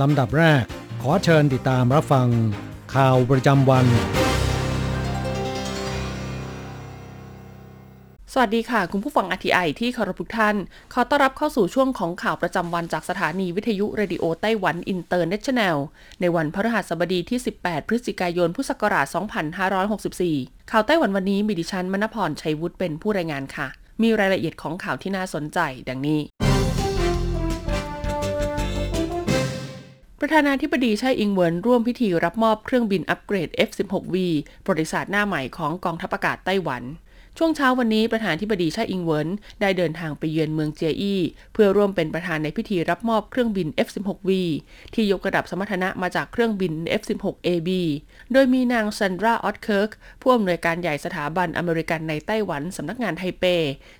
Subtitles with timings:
[0.00, 0.64] ลำดับแรก
[1.02, 2.28] ขอเชิญติดตามรับฟัง
[2.94, 3.86] ข่าวประจำวัน
[8.32, 10.56] สวัสดีค่ะ คุณผู้ฟัง RTI ที่เคารพทุกท่าน
[10.92, 15.76] ขอต้อนรับเข้าสู่ช่วงของข่าวประจำวันจากสถานีวิทยุเรดิโอไต้หวันอินเตอร์เนชั่นแนล
[16.20, 19.06] ในวันพฤหัสบดีที่ 18 พฤศจิกายน พุทธศักราช
[19.88, 23.66] 2564 ข่าวไต้หวันวันนี้มีดิฉันมณพรชัยวุฒิเป็นผู้รายงานค่ะ
[24.02, 26.20] มีรายละเอียดของข่าวที่น่าสนใจ ดังนี้
[30.22, 34.16] ประธานาธิบดีไช่อิงเวินร่วมพิธีรับมอบเครื่องบินอัปเกรด F-16V
[34.64, 36.82] ประวัติศาสตร์หน้าใหม่ของกองทัพอากาศไต้หวัน
[37.38, 39.28] ช่วงเช้าวันนี้ประธานาธิบดีไช่อิงเวิน
[39.60, 41.20] ได้เดินทางไปเยือนเมืองเจียอี้
[41.52, 44.30] เพื่อร่วมเป็นประธานในพิธีรับมอบเครื่องบิน F-16V
[44.94, 47.70] ที่ยกระดับสมรรถนะมาจากเครื่องบิน F-16AB
[48.32, 49.90] โดยมีนางซันดราออตเคิร์ก
[50.20, 53.44] ผู้อำนวยการใหญ่สถาบันอเมริกันในไต้หวันสำนักงานไทเป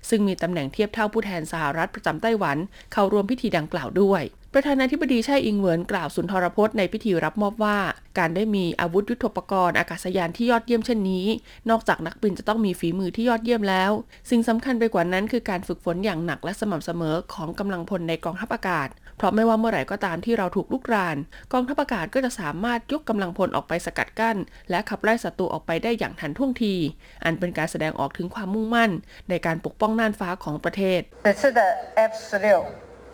[0.09, 2.57] ซึ่งมีตำแหน่งเทียบเท่าผู้แทนสหรัฐประจำไต้หวัน
[2.93, 4.23] เข้าร่วมพิธีดังกล่าวด้วย
[4.55, 7.77] ประธานาธิบดีไช่อิงเหวินกล่าวสุนทรพจน์ในพิธีรับมอบว่า
[8.17, 11.25] การได้มีอาวุธยุทโธปกรณ์อากาศยานที่ยอดเยี่ยมเช่นนี้
[11.69, 13.91] นอกจากนักบินจะต้องมีฝีมือที่ยอดเยี่ยมแล้ว
[14.29, 21.17] สิ่งสำคัญไปกว่านั้นคือการฝึกฝนอย่างหนักและสม่ำเสมอของกำลังพลในกองทัพอากาศ เพราะไม่ว่าเมื่อไหร่ก็ตามที่เราถูกลุกราน
[21.53, 24.37] กองทัพอากาศก็จะสามารถยกกำลังพลออกไปสกัดกั้น
[24.69, 26.75] และขับไล่ศัตรูออกไปได้อย่างทันท่วงที
[27.23, 28.91] อันเป็นการแสดงออกถึงความมุ่งมั่น
[29.29, 31.01] ในการปกป้องน่านฟ้าของประเทศ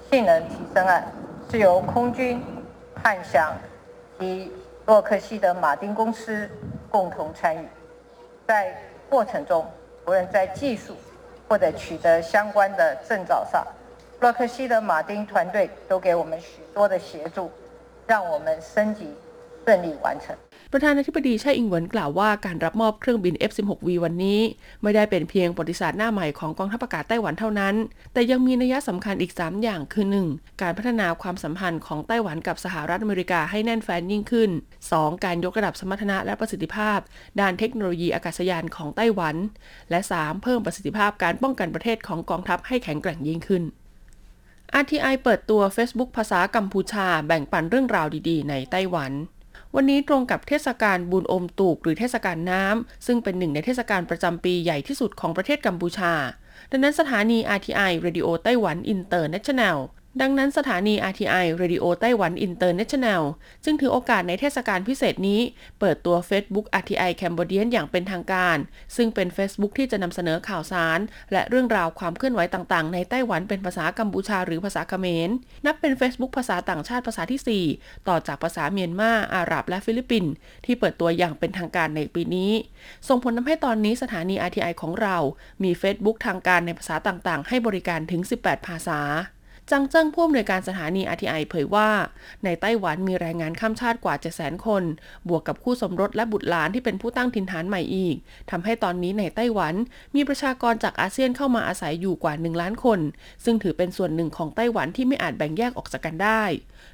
[0.09, 1.05] 性能提升案
[1.51, 2.41] 是由空军、
[3.03, 3.53] 汉翔
[4.17, 4.49] 及
[4.85, 6.49] 洛克希德马丁公司
[6.89, 7.67] 共同参与，
[8.47, 8.73] 在
[9.09, 9.69] 过程中，
[10.05, 10.95] 无论在技术
[11.49, 13.67] 或者取得相关的证照上，
[14.21, 17.51] 洛克希德马丁团队都给我们许多的协助，
[18.07, 19.13] 让我们升级
[19.65, 20.33] 顺利完成。
[20.73, 24.39] ประธานาธิบดีไช่อิงเหวินกล่าวว่าการรับมอบเครื่องบิน F-16V วันนี้
[24.83, 27.75] ไม่ได้เป็นเพียงประวัติศาสตร์หน้าใหม่ของกองทัพอากาศไต้หวันเท่านั้น
[28.13, 30.61] แต่ยังมีนัยสำคัญอีก 3 อย่างคือ 1.
[30.61, 34.49] การพัฒนาความสัมพันธ์ของไต้หวันกับสหรัฐอเมริกาให้แน่นแฟ้นยิ่งขึ้น
[34.87, 35.25] 2.
[35.25, 36.99] การยกระดับสมรรถนะและประสิทธิภาพ
[37.39, 39.35] ด้านเทคโนโลยีอากาศยานของไต้หวัน
[39.89, 40.43] และ 3.
[40.43, 43.63] เพิ่มประสิทธิภาพการป้องกันประเทศของกองทัพให้แข็งแกร่งยิ่งขึ้น
[44.81, 49.13] RTI เปิดตัว Facebook ภาษากัมพูชา แบ่งปันเรื่องราวดีๆ ในไต้หวัน
[49.75, 56.13] วันนี้ตรงกับเทศกาลบุญอมตูกหรือเทศกาลน้ำ ซึ่งเป็นหนึ่งในเทศกาลประจำปีใหญ่ที่สุดของประเทศกัมพูชา
[56.71, 59.77] ดังนั้นสถานี RTI Radio ไต้หวันอินเตอร์เนชั่นแนล
[60.21, 63.23] ดังนั้นสถานี RTI Radio ไต้หวันอินเตอร์เนชั่นแนล
[63.63, 65.41] จึงถือโอกาสในเทศกาลพิเศษนี้
[65.79, 68.57] เปิดตัว Facebook RTI Cambodian อย่างเป็นทางการ
[68.95, 70.99] ซึ่งเป็น Facebook ที่จะนำเสนอข่าวสาร
[71.31, 75.29] และเรื่องราวความเคลื่อนไหวต่างๆ ในไต้หวันเป็นภาษากัมพูชาหรือภาษาเขมร
[75.65, 80.31] นับเป็น Facebook ภาษาต่างชาติภาษาที่ 4 ต่อจากภาษาเมียนมา อาหรับ และฟิลิปปินส์
[80.65, 82.51] ที่เปิดตัวอย่างเป็นทางการในปีนี้
[83.07, 85.17] ส่งผลทำให้ตอนนี้สถานี RTI ของเรา
[85.63, 89.01] มี Facebook ทางการในภาษาต่างๆ ให้บริการถึง 18 ภาษา
[89.71, 91.89] จังเจิ้งผู้อำนวยการสถานี RTI เผยว่า
[92.43, 94.83] ในไต้หวันมีแรงงานข้ามชาติกว่า 700,000 คน
[95.27, 98.15] บวกกับคู่สมรสและบุตรหลานที่เป็นผู้ตั้งถิ่นฐานใหม่อีก
[98.51, 99.73] ทำให้ตอนนี้ในไต้หวัน
[100.15, 102.99] มีประชากรจากอาเซียนเข้ามาอาศัยอยู่กว่า 1 ล้านคน
[103.45, 106.43] ซึ่งถือเป็นส่วนหนึ่งของไต้หวันที่ไม่อาจแบ่งแยกออกจากกันได้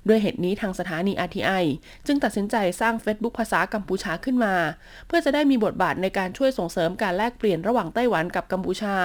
[0.08, 1.64] ด้วยเหตุนี้ทางสถานี RTI
[2.08, 4.56] จึงตัดสินใจสร้าง Facebook ภาษากัมพูชาขึ้นมา
[5.08, 8.96] เพื่อจะได้มีบทบาทในการช่วยส่งเสริมการแลกเปลี่ยนระหว่างไต้หวันกับกัมพูชา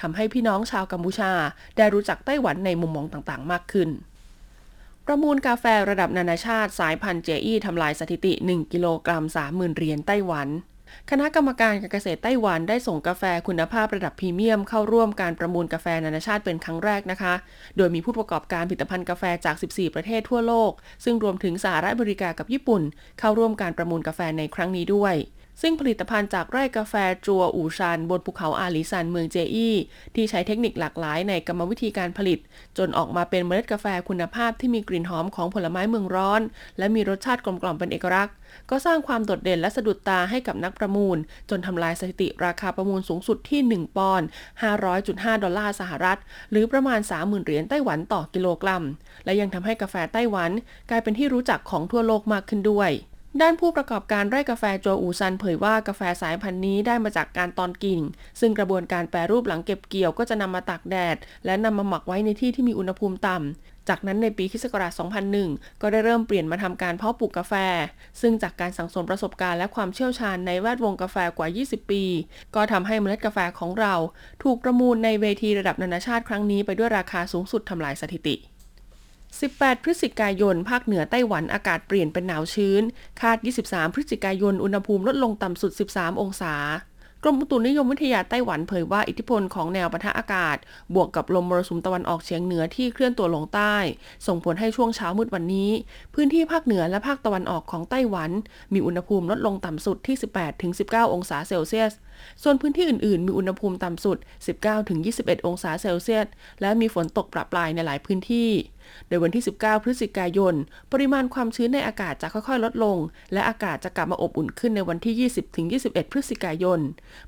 [0.00, 1.32] ทำให้พี่น้องชาวกัมพูชา
[1.76, 3.90] ได้รู้จักไต้หวันในมุมมองต่างๆ มากขึ้น
[5.06, 10.48] ประมูลกาแฟระดับนานาชาติสายพันธุ์เจอี้ทำลายสถิติ 1 กิโลกรัม 30,000 เหรียญไต้หวัน
[11.10, 17.34] คณะกรรมการการเกษตรไต้หวันได้ส่งกาแฟคุณภาพระดับพรีเมียมเข้าร่วมการประมูลกาแฟนานาชาติเป็นครั้งแรกนะคะ
[17.76, 20.72] โดยมีผู้ประกอบการผลิตภัณฑ์กาแฟจาก 14 ประเทศทั่วโลก
[21.04, 22.82] ซึ่งรวมถึงสหรัฐอเมริกากับญี่ปุ่น
[23.18, 25.14] เข้าร่วมการประมูลกาแฟในครั้งนี้ด้วย
[25.60, 26.94] ซึ่งผลิตภัณฑ์จากไร่กาแฟ
[27.26, 29.74] จัวอู่ชันบนภูเขาอาลีซันเมืองเจอี้
[30.14, 32.38] ที่ใช้เทคนิคหลากหลายในกรรมวิธีการผลิต
[32.78, 36.40] จนออกมาเป็นเมล็ดกาแฟคุณภาพที่มีกลิ่นหอมของผลไม้เมืองร้อน
[36.78, 38.34] และมีรสชาติกลมกล่อมเป็นเอกลักษณ์
[38.70, 41.16] ก็สร้างความโดดเด่นและสะดุดตาให้กับนักประมูล
[41.50, 44.26] จนทำลายสถิติราคาประมูลสูงสุดที่ 1 ปอนด์
[44.84, 46.18] 500.5 ดอลลาร์สหรัฐ
[46.50, 48.84] หรือประมาณ 30,000 เหรียญไต้หวันต่อกิโลกรัม
[49.24, 50.50] และยังทำให้กาแฟไต้หวัน
[50.90, 52.92] กลายเป็นที่รู้จักของทั่วโลกมากขึ้นด้วย
[53.42, 58.00] ด้านผู้ประกอบการไร่กาแฟโจอูซันเผยว่ากาแฟสายพันธุ์นี้ได้มาจากการตอนกิ่ง
[58.40, 64.64] ซึ่งกระบวนการแปรรูปหลังเก็บเกี่ยวก็จะนำมาตากแดด และนำมาหมักไว้ในที่ที่มีอุณหภูมิต่ำจากนั้นในปีคศ
[65.24, 67.54] 2001 ก็ได้เริ่มเปลี่ยนมาทำการเพาะปลูกกาแฟ
[68.20, 72.02] ซึ่งจากการสังสมประสบการณ์และความเชี่ยวชาญในแวดวงกาแฟกว่า 20 ปี
[72.54, 73.94] ก็ทำให้เมล็ดกาแฟของเรา
[74.42, 78.36] ถูกประมูลในเวทีระดับนานาชาติครั้งนี้ไปด้วยราคาสูงสุดทำลายสถิติ
[79.42, 82.82] 18 พฤศจิกายน ภาคเหนือไต้หวันอากาศเปลี่ยนเป็นหนาวชื้น
[83.20, 86.54] คาด 23 พฤศจิกายน อุณหภูมิลดลงต่ำสุด 13 องศา
[87.26, 90.56] กรมอุตุนิยมวิทยาไต้หวันเผยว่าอิทธิพลของแนวปะทะอากาศ
[90.94, 93.76] บวกกับลมมรสุมตะวันออกเฉียงเหนือที่เคลื่อนตัวลงใต้
[94.26, 95.70] ส่งผลให้ช่วงเช้ามืดวันนี้
[96.14, 98.30] พื้นที่ภาคเหนือและภาคตะวันออกของไต้หวัน
[98.72, 100.16] มีอุณหภูมิลดลงต่ำสุดที่
[100.64, 101.92] 18-19 องศาเซลเซียส
[102.42, 104.16] ส่วนพื้นที่อื่นๆ มีอุณหภูมิต่ำสุด
[104.82, 106.26] 19-21 องศาเซลเซียส
[106.60, 108.50] และมีฝนตกประปรายในหลายพื้นที่
[109.08, 110.54] โดยวันที่ 19 พฤศจิกายน
[110.92, 112.98] ปริมาณความชื้นในอากาศจะค่อยๆ ลดลง
[113.32, 115.30] และอากาศจะกลับมาอบอุ่นขึ้นในวันที่
[115.70, 116.80] 20-21 พฤศจิกายน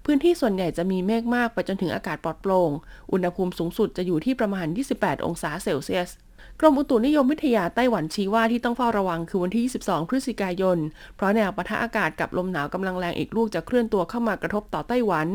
[0.04, 2.70] พื้นที่ส่วนใหญ่จะมีเมฆมากไปจนถึงอากาศปลอดโปร่ง
[3.12, 4.66] อุณหภูมิสูงสุดจะอยู่ที่ประมาณ
[4.96, 6.12] 28 องศาเซลเซียส
[6.60, 10.78] กรมอุตุนิยมวิทยาไต้หวันชี้ว่าที่ต้องเฝ้าระวังคือวันที่ 22 พฤศจิกายน
[11.16, 15.26] เพราะแนวปะทะอากาศกับลมหนาวกำลังแรงอีกลูกจะเคลื่อนตัวเข้ามากระทบต่อไต้หวัน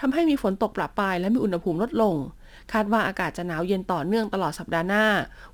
[0.00, 2.14] ทำให้มีฝนตกประปายและมีอุณหภูมิลดลง
[2.72, 5.04] คาดว่าอากาศจะหนาวเย็นต่อเนื่องตลอดสัปดาห์หน้า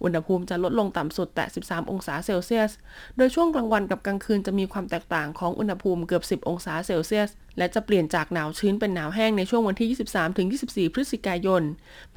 [0.02, 2.72] อุณหภูมิจะลดลงต่ำสุดแต่ 13 องศาเซลเซียส
[3.16, 11.62] โดยช่วงกลางวันกับกลางคืนจะมีความแตกต่างของอุณหภูมิเกือบ 10 องศาเซลเซียส และจะเปลี่ยนจากหนาวชื้นเป็นหนาวแห้งในช่วงวันที่ 23-24 พฤศจิกายน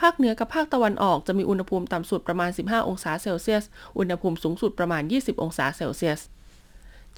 [0.01, 3.63] ภาคเหนือกับภาคตะวันออกจะมีอุณหภูมิต่ำสุดประมาณ 15 องศาเซลเซียส
[3.97, 6.21] อุณหภูมิสูงสุดประมาณ 20 องศาเซลเซียส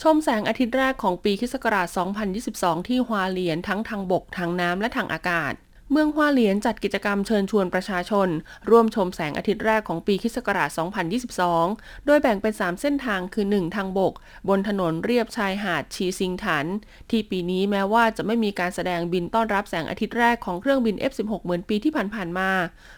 [0.01, 1.55] ชมแสงอาทิตย์แรกของปีคศ
[2.21, 5.53] 2022 ที่ฮวาเลียนทั้งทางบก ทางน้ำ และทางอากาศ
[5.91, 8.29] เมืองฮวาเหลียนจัดกิจกรรมเชิญชวนประชาชน
[8.69, 10.37] ร่วมชมแสงอาทิตย์แรกของปีคศ
[11.21, 14.13] 2022 โดยแบ่งเป็น 3 เส้นทางคือ 1 ทางบก
[14.49, 16.65] บนถนนเรียบชายหาดชีซิงถัน
[17.09, 22.49] ที่ปีนี้แม้ว่าจะไม่มีการแสดงบินต้อนรับแสงอาทิตย์แรกของเครื่องบิน F16 เหมือนปีที่ผ่านๆมา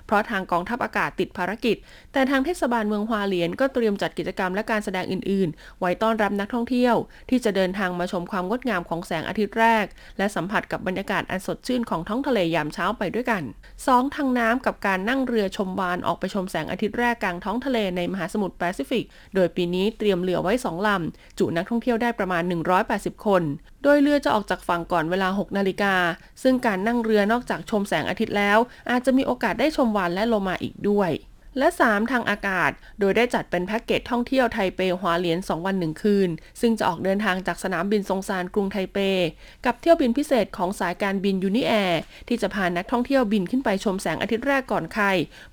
[0.06, 1.78] เพราะทางกองทัพอากาศติดภารกิจ
[2.14, 6.96] แต่ทางเทศบาลเมืองฮวาเหลียนก็เตรียมจัดกิจกรรมและการแสดงอื่นๆ ไว้ต้อนรับนักท่องเที่ยว
[7.30, 9.86] ที่จะเดินทางมาชมความงดงามของแสงอาทิตย์แรก
[10.18, 13.44] และสัมผัสกับบรรยากาศอันสดชื่นของท้องทะเลยามเช้าไปด้วยกัน
[13.80, 14.16] 2.
[14.16, 22.44] ทางน้ำกับการนั่งเรือชมวานออกไปชมแสงอาทิตย์แรกกลางท้องทะเลในมหาสมุทรแปซิฟิก โดยปีนี้เตรียมเรือไว้ 2 ลำ จุนักท่องเที่ยวได้ประมาณ
[22.84, 23.44] 180 คน
[23.84, 25.96] โดยเรือจะออกจากฝั่งก่อนเวลา 6 นาฬิกา
[26.44, 28.58] ซึ่งการนั่งเรือนอกจากชมแสงอาทิตย์แล้ว
[28.92, 31.12] อาจจะมีโอกาสได้ชมวาฬและโลมาอีกด้วย
[31.58, 36.30] และ 3 ทางอากาศ โดยได้จัดเป็นแพ็กเกจท่องเที่ยวไทเปฮวาเลียน 2 วัน 1 คืน
[36.62, 38.98] ซึ่งจะออกเดินทางจากสนามบินซงซานกรุงไทเป
[39.66, 45.06] กับเที่ยวบินพิเศษของสายการบินยูนิแอร์ที่จะพานักท่องเที่ยวบินขึ้นไปชมแสงอาทิตย์แรกก่อนใคร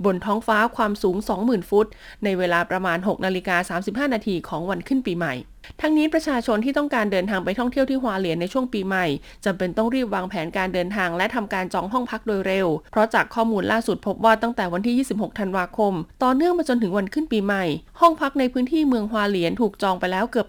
[0.05, 1.87] บนท้องฟ้าความสูง 20,000 ฟุต
[2.25, 5.35] ในเวลาประมาณ6นาฬิกา35 นาทีของวันขึ้นปีใหม่
[5.81, 9.07] ทั้งนี้ประชาชนที่ต้องการเดินทางไปท่องเที่ยวที่ฮวาเลียนในช่วงปีใหม่
[9.45, 17.65] จำเป็นต้องรีบวางแผนการเดินทางและทำการจองห้องพักโดยเร็ว เพราะจากข้อมูลล่าสุดพบว่าตั้งแต่วันที่ 26 ธันวาคม ต่อเนื่องมาจนถึงวันขึ้นปีใหม่
[18.01, 20.47] ห้องพักในพื้นที่เมืองฮวาเลียนถูกจองไปแล้วเกือบ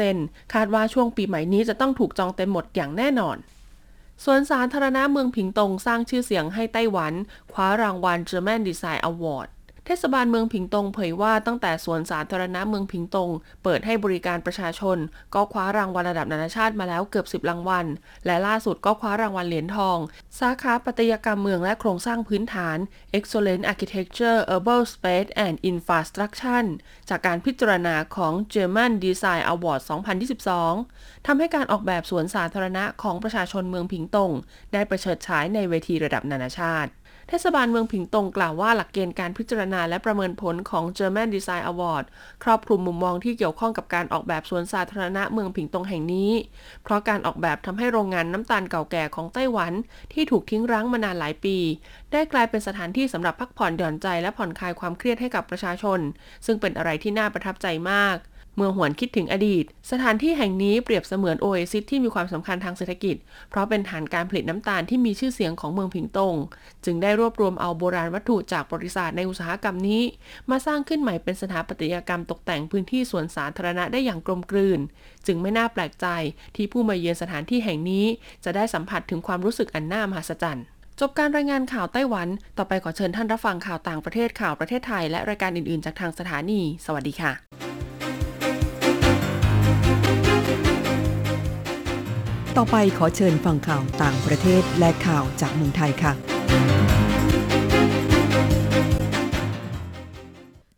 [0.00, 3.38] 80%คาดว่าช่วงปีใหม่นี้จะต้องถูกจองเต็มหมดอย่างแน่นอน
[4.24, 7.12] สวนสาธารณะเมืองผิงตงสร้างชื่อเสียงให้ไต้หวัน
[7.52, 9.48] คว้ารางวัล German Design Award
[9.86, 13.30] เทศบาลเมืองผิงตงเผยว่าตั้งแต่สวนสาธารณะเมืองผิงตง
[13.62, 14.98] เปิดให้บริการประชาชน
[15.34, 17.86] ก็คว้ารางวัลระดับนานาชาติมาแล้วเกือบ 10 รางวัล
[18.26, 19.98] และล่าสุดก็คว้ารางวัลเหรียญทอง
[20.40, 22.78] สาขาปัตยกรรมเมืองและโครงสร้างพื้นฐาน
[23.18, 26.66] Excellent Architecture Urban Space and Infrastructure
[27.08, 29.80] จากการพิจารณาของ German Design Award
[30.54, 34.30] 2022 ทำให้การออกแบบสวนสาธารณะของประชาชนเมืองผิงตง
[34.72, 36.90] ได้ประเฉิดฉายในเวทีระดับนานาชาติ
[37.28, 42.04] เทศบาลเมืองผิงตงกล่าวว่าหลักเกณฑ์การพิจารณาและประเมินผลของ German Design Award
[42.44, 46.30] ครอบคลุมมุมมองที่เกี่ยวข้องกับการออกแบบสวนสาธารณะเมืองผิงตงแห่งนี้
[46.84, 49.72] เพราะการออกแบบทำให้โรงงานน้ำตาลเก่าแก่ของไต้หวัน
[50.12, 51.56] ที่ถูกทิ้งร้างมานานหลายปี
[52.12, 56.00] ได้กลายเป็นสถานที่สำหรับพักผ่อนหย่อนใจและผ่อนคลายความเครียดให้กับประชาชน
[56.46, 58.16] ซึ่งเป็นอะไรที่น่าประทับใจมาก
[58.56, 63.16] เมื่อหวนคิดถึงอดีต สถานที่แห่งนี้เปรียบเสมือนโอเอซิสที่มีความสำคัญทางเศรษฐกิจ
[63.50, 66.36] เพราะเป็นฐานการผลิตน้ำตาลที่มีชื่อเสียงของเมืองผิงตง
[66.84, 70.02] จึงได้รวบรวมเอาโบราณวัตถุจากประวัติศาสตร์ในอุตสาหกรรมนี้
[70.50, 74.80] มาสร้างขึ้นใหม่เป็นสถาปัตยกรรมตกแต่งพื้นที่สวนสาธารณะได้อย่างกลมกลืน
[75.26, 76.06] จึงไม่น่าแปลกใจ
[76.56, 78.06] ที่ผู้มาเยือนสถานที่แห่งนี้
[78.44, 80.64] จะได้สัมผัสถึงความรู้สึกอันน่ามหัศจรรย์
[81.00, 87.63] จบการรายงานข่าวไต้หวัน ต่อไปขอเชิญท่านรับฟังข่าวต่างประเทศข่าวประเทศไทย และรายการอื่น ๆ จากทางสถานี สวัสดีค่ะ
[92.60, 96.12] ต่อไปขอเชิญฟังข่าวต่างประเทศและข่าวจากเมืองไทยค่ะ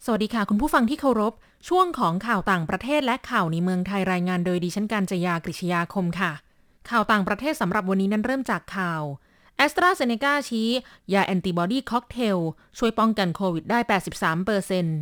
[0.05, 1.33] สวัสดีค่ะ คุณผู้ฟังที่เคารพ
[1.69, 6.33] ช่วงของข่าวต่างประเทศและข่าวในเมืองไทยรายงานโดยดิฉันการจยากริชยาคมค่ะ
[6.91, 9.03] ข่าวต่างประเทศสำหรับวันนี้นั้นเริ่มจากข่าว
[9.57, 10.69] แอสตราเซเนกาชี้
[11.13, 12.39] ยาแอนติบอดีค็อกเทล
[12.79, 13.79] ช่วยป้องกันโควิดได้
[14.13, 14.99] 83เปอร์เซ็นต์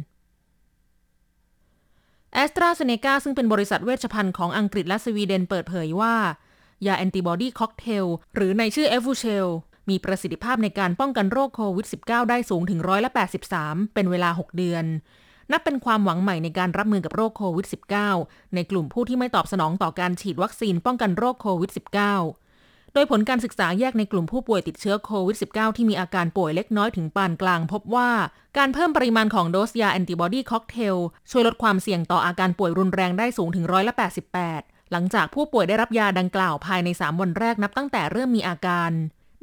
[2.35, 6.14] แอสตราเซเนกาซึ่งเป็นบริษัทเวชภัณฑ์ของอังกฤษและสวีเดนเปิดเผยว่า
[6.87, 9.49] ยาแอนติบอดีค็อกเทล หรือในชื่อเอฟูเชล
[9.90, 13.11] มีประสิทธิภาพในการป้องกันโรคโควิด -19 ได้สูงถึงร้อยละ
[13.52, 14.85] 83 เป็นเวลา 6 เดือน
[15.52, 17.66] นับเป็นความหวังใหม่ในการรับมือกับโรคโควิด
[18.12, 28.11] -19 ในกลุ่มผู้ที่ไม่ตอบสนองต่อการฉีดวัคซีนป้องกันโรคโควิด -19 โดยผลการศึกษาแยกในกลุ่มผู้ป่วยติดเชื้อโควิด -19 ที่มีอาการป่วยเล็กน้อยถึงปานกลาง พบว่า
[28.59, 30.97] การเพิ่มปริมาณของโดสยาแอนติบอดีค็อกเทล
[31.31, 38.91] ช่วยลดความเสี่ยงต่ออาการป่วยรุนแรงได้สูงถึงร้อยละ88 หลังจากผู้ป่วยได้รับยาดังกล่าวภายใน 3 วันแรกนับตั้งแต่เริ่มมีอาการ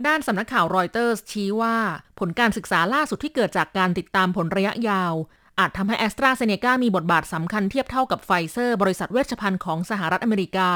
[0.08, 1.78] ด้านสำนักข่าวรอยเตอร์สชี้ว่า
[2.20, 5.14] ผลการศึกษาล่าสุดที่เกิดจากการติดตามผลระยะยาว
[5.60, 10.70] อาจทำให้แอสตราเซเนกามีบทบาทสำคัญเทียบเท่ากับไฟเซอร์บริษัทเวชภัณฑ์ของสหรัฐอเมริกา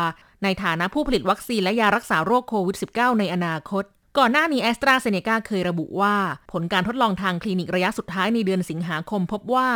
[0.43, 3.83] ในฐานะผู้ผลิตวัคซีนและยารักษาโรคโควิด -19 ในอนาคต
[4.19, 6.15] ก่อนหน้านี้แอสตราเซเนกาเคยระบุว่า
[6.51, 9.69] ผลการทดลองทางคลินิกระยะสุดท้ายในเดือนสิงหาคมพบว่า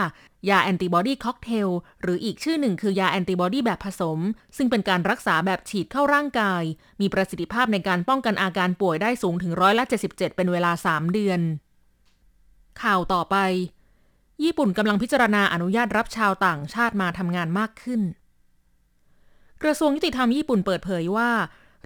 [0.50, 1.70] ยาแอนติบอดีค็อกเทล
[2.02, 4.20] หรืออีกชื่อหนึ่งคือยาแอนติบอดีแบบผสม
[4.58, 6.64] ซึ่งเป็นการรักษาแบบฉีดเข้าร่างกาย
[7.02, 11.40] มีประสิทธิภาพในการป้องกันอาการป่วยได้สูงถึงร้อยละ77 เป็นเวลา 3 เดือน
[12.82, 13.36] ข่าวต่อไป
[14.44, 18.02] ญี่ปุ่นกำลังพิจารณาอนุญาตรับชาวต่างชาติมาทำงานมากขึ้น
[19.64, 21.30] กระทรวงยุติธรรมญี่ปุ่นเปิดเผยว่า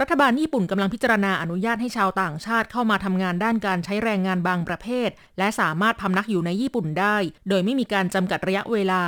[0.01, 7.15] รัฐบาลญี่ปุ่นกำลังพิจารณาอนุญาตให้ชาวต่างชาติเข้ามาทำงานด้านการใช้แรงงานบางประเภท และสามารถพำนักอยู่ในญี่ปุ่นได้
[7.49, 9.03] โดยไม่มีการจำกัดระยะเวลา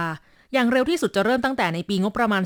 [0.53, 2.43] อย่างเร็วที่สุดจะเริ่มตั้งแต่ในปีงบประมาณ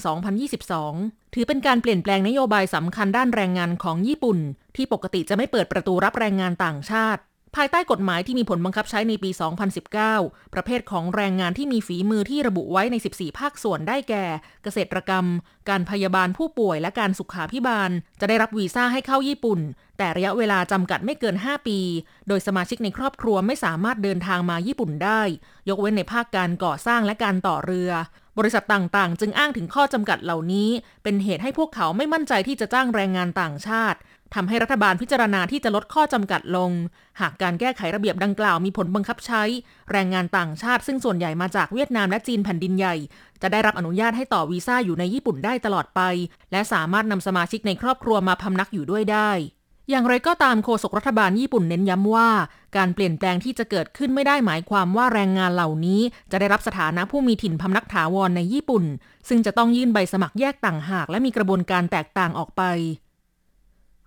[0.65, 4.37] 2022 ถือเป็นการเปลี่ยนแปลงนโยบายสำคัญด้านแรงงานของญี่ปุ่น
[4.75, 7.21] ที่ปกติจะไม่เปิดประตูรับแรงงานต่างชาติ
[7.55, 9.29] ภายใต้กฎหมายที่มีผลบังคับใช้ในปี
[9.91, 14.25] 2019 ประเภทของแรงงานที่มีฝีมือที่ระบุไว้ใน 14 ภาคส่วนได้แก่
[14.63, 15.25] เกษตรกรรม
[15.69, 19.59] การพยาบาลผู้ป่วยและการสุขาพิบาล จะได้รับวีซ่าให้เข้าญี่ปุ่น
[19.97, 21.79] แต่ระยะเวลาจำกัดไม่เกิน 5 ปี
[22.27, 25.21] โดยสมาชิกในครอบครัวไม่สามารถเดินทางมาญี่ปุ่นได้
[25.69, 27.91] ยกเว้นในภาคการก่อสร้างและการต่อเรือ
[28.37, 30.69] บริษัทต่างๆ จึงอ้างถึงข้อจำกัดเหล่านี้
[31.03, 33.97] เป็นเหตุให้พวกเขาไม่มั่นใจที่จะจ้างแรงงานต่างชาติ
[34.35, 36.71] ทำให้รัฐบาลพิจารณาที่จะลดข้อจำกัดลง
[37.19, 39.43] หากการแก้ไขระเบียบดังกล่าวมีผลบังคับใช้
[39.91, 42.95] แรงงานต่างชาติซึ่งส่วนใหญ่มาจากเวียดนามและจีนแผ่นดินใหญ่
[43.41, 46.01] จะได้รับอนุญาตให้ต่อวีซ่าอยู่ในญี่ปุ่นได้ตลอดไป
[46.51, 49.31] และสามารถนำสมาชิกในครอบครัวมาพำนักอยู่ด้วยได้
[49.89, 52.29] อย่างไรก็ตามโฆษกรัฐบาลญี่ปุ่นเน้นย้ำว่า
[52.77, 58.83] การเปลี่ยนแปลงที่จะเกิดขึ้นไม่ได้หมายความว่าแรงงานเหล่านี้ จะได้รับสถานะผู้มีถิ่นพำนักถาวรในญี่ปุ่น
[59.29, 62.61] ซึ่งจะต้องยื่นใบสมัครแยกต่างหาก และมีกระบวนการแตกต่างออกไป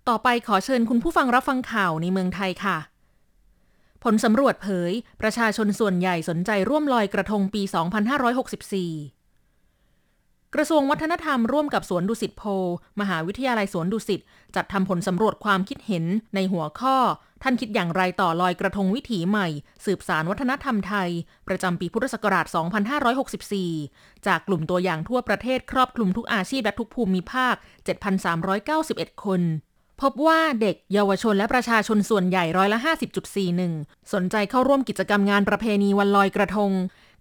[0.09, 2.77] ต่อไปขอเชิญคุณผู้ฟังรับฟังข่าวในเมืองไทยค่ะ
[4.03, 4.91] ผลสำรวจเผย
[5.21, 7.73] ประชาชนส่วนใหญ่สนใจร่วมลอยกระทงปี 2564
[10.55, 12.43] กระทรวงวัฒนธรรมร่วมกับสวนดุสิตโพ
[13.01, 14.21] มหาวิทยาลัยสวนดุสิต
[14.55, 16.05] จัดทำผลสำรวจความคิดเห็น
[16.35, 16.97] ในหัวข้อ
[17.43, 19.47] ท่านคิดอย่างไรต่อลอยกระทงวิถีใหม่
[19.85, 21.09] สืบสารวัฒนธรรมไทย
[21.47, 22.45] ประจำปีพุทธศักราช
[23.15, 27.55] 2564 จากกลุ่มตัวอย่างทั่วประเทศครอบคลุมทุกอาชีพและทุกภูมิภาค
[28.39, 29.41] 7,391 คน
[30.03, 32.79] พบว่าเด็กเยาวชนและประชาชนส่วนใหญ่ร้อยละ
[33.45, 36.71] 50.41 สนใจเข้าร่วมกิจกรรมงานประเพณีวันลอยกระทง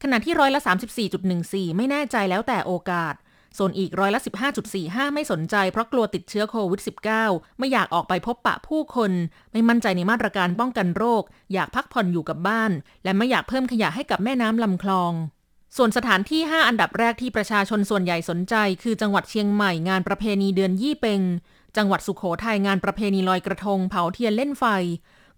[0.02, 0.60] ขณะที่ร้อยละ
[1.18, 3.14] 34.14 ไม่แน่ใจแล้วแต่โอกาส
[3.58, 4.20] ส่วนอีกร้อยละ
[4.66, 6.80] 15.45 ไม่สนใจเพราะกลัวติดเชื้อโควิด
[7.20, 9.12] -19 ไม่อยากออกไปพบปะผู้คน
[9.52, 11.22] ไม่มั่นใจในมาตรการป้องกันโรค
[11.52, 12.70] อยากพักผ่อนอยู่กับบ้าน
[13.04, 15.12] และไม่อยากเพิ่มขยะให้กับแม่น้ำลำคลอง
[15.76, 21.22] ส่วนสถานที่ 5 อันดับแรกที่ประชาชนส่วนใหญ่สนใจ คือจังหวัดเชียงใหม่งานประเพณีเดือนยี่เปง
[21.76, 24.64] จังหวัดสุขโขทัยงานประเพณีลอยกระทง เผาเทียนเล่นไฟ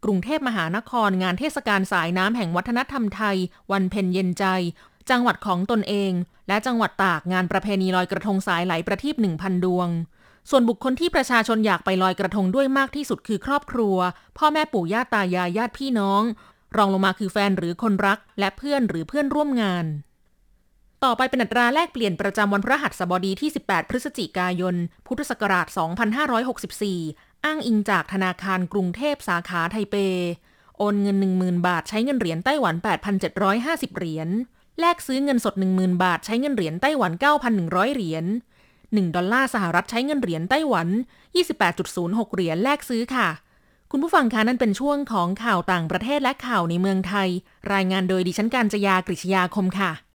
[0.05, 3.37] กรุงเทพมหานครงานเทศกาลสายน้ำแห่งวัฒนธรรมไทย
[3.73, 4.45] วันเพ็ญเย็นใจ
[5.11, 6.12] จังหวัดของตนเอง
[6.49, 9.88] และจังหวัดตากงานประเพณีลอยกระทงสายไหลประทีปหนึ่งพันดวง
[10.50, 13.97] ส่วนบุคคลที่ประชาชนอยากไปลอยกระทงด้วยมากที่สุดคือครอบครัว
[14.38, 16.23] พ่อแม่ปู่ย่าตายายญาติพี่น้อง
[16.76, 19.87] รองลงมาคือแฟนหรือคนรัก และเพื่อนหรือเพื่อนร่วมงาน
[21.04, 24.75] ต่อไปเป็นอัตราแลกเปลี่ยนประจำวันพฤหัสบดีที่ 18 พฤศจิกายน
[25.06, 25.66] พุทธศักราช
[26.56, 29.96] 2564 อ้างอิงจากธนาคารกรุงเทพสาขาไทเป
[30.78, 32.75] โอนเงิน 10,000 บาทใช้เงินเหรียญไต้หวัน
[33.37, 34.28] 8,750 เหรียญ
[34.80, 37.12] แลกซื้อเงินสด 10,000 บาทใช้เงินเหรียญไต้หวัน
[37.54, 38.25] 9,100 เหรียญ
[38.70, 40.88] 1 ดอลลาร์สหรัฐใช้เงินเหรียญไต้หวัน
[41.61, 43.28] 28.06 เหรียญแลกซื้อค่ะ
[43.90, 47.28] คุณผู้ฟังคะนั่นเป็นช่วงของข่าวต่างประเทศและข่าวในเมืองไทย
[47.73, 49.92] รายงานโดยดิฉันการจยากริชยาคมค่ะ